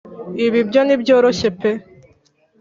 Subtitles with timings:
[0.45, 1.71] Ibi byo ntibyoroshye pe